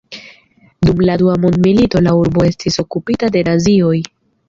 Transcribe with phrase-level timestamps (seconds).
[0.87, 3.97] Dum la Dua mondmilito la urbo estis okupita de nazioj.